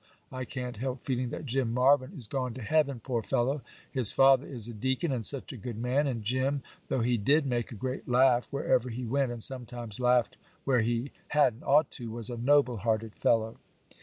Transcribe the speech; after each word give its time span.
I 0.31 0.45
can't 0.45 0.77
help 0.77 1.03
feeling 1.05 1.29
that 1.29 1.45
Jim 1.45 1.71
Marvyn 1.75 2.13
is 2.17 2.25
gone 2.25 2.55
to 2.55 2.61
heaven, 2.63 2.99
poor 3.01 3.21
fellow! 3.21 3.61
His 3.91 4.13
father 4.13 4.47
is 4.47 4.67
a 4.67 4.73
deacon,—and 4.73 5.23
such 5.23 5.53
a 5.53 5.57
good 5.57 5.77
man!—and 5.77 6.23
Jim, 6.23 6.63
though 6.87 7.01
he 7.01 7.17
did 7.17 7.45
make 7.45 7.71
a 7.71 7.75
great 7.75 8.09
laugh 8.09 8.47
wherever 8.49 8.89
he 8.89 9.05
went, 9.05 9.31
and 9.31 9.43
sometimes 9.43 9.99
laughed 9.99 10.37
where 10.63 10.81
he 10.81 11.11
hadn't 11.27 11.61
ought 11.61 11.91
to, 11.91 12.09
was 12.09 12.31
a 12.31 12.37
noble 12.37 12.77
hearted 12.77 13.13
fellow. 13.13 13.57